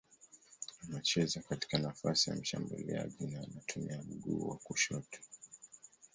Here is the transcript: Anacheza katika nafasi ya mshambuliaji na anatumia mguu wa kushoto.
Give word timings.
Anacheza 0.83 1.41
katika 1.49 1.77
nafasi 1.77 2.29
ya 2.29 2.35
mshambuliaji 2.35 3.27
na 3.27 3.39
anatumia 3.41 4.03
mguu 4.03 4.49
wa 4.49 4.55
kushoto. 4.57 5.19